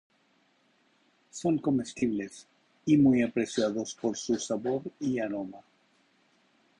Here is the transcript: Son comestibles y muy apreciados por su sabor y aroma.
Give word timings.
Son 1.29 1.59
comestibles 1.59 2.47
y 2.87 2.97
muy 2.97 3.21
apreciados 3.21 3.93
por 3.93 4.17
su 4.17 4.35
sabor 4.39 4.81
y 4.99 5.19
aroma. 5.19 5.61